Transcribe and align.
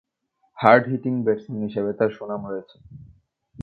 Hard-hitting 0.57 1.13
batsman 1.25 1.61
হিসেবে 1.67 1.91
তার 1.99 2.09
সুনাম 2.17 2.41
রয়েছে। 2.45 2.77